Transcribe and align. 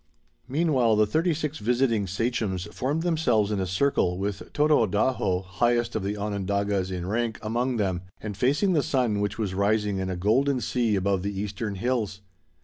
Meanwhile 0.47 0.95
the 0.95 1.05
thirty 1.05 1.31
six 1.31 1.59
visiting 1.59 2.07
sachems 2.07 2.63
formed 2.73 3.03
themselves 3.03 3.51
in 3.51 3.59
a 3.59 3.67
circle, 3.67 4.17
with 4.17 4.51
Tododaho, 4.51 5.41
highest 5.43 5.95
of 5.95 6.01
the 6.01 6.17
Onondagas 6.17 6.89
in 6.89 7.05
rank, 7.05 7.37
among 7.43 7.77
them, 7.77 8.01
and 8.19 8.35
facing 8.35 8.73
the 8.73 8.81
sun 8.81 9.19
which 9.19 9.37
was 9.37 9.53
rising 9.53 9.99
in 9.99 10.09
a 10.09 10.17
golden 10.17 10.59
sea 10.59 10.95
above 10.95 11.21
the 11.21 11.39
eastern 11.39 11.75
hills. 11.75 12.21